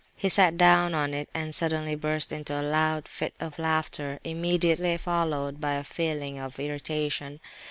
[0.15, 4.97] He sat down on it and suddenly burst into a loud fit of laughter, immediately
[4.97, 7.39] followed by a feeling of irritation.